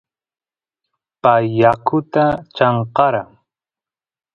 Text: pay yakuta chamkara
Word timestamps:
pay 1.21 1.45
yakuta 1.61 2.23
chamkara 2.55 3.21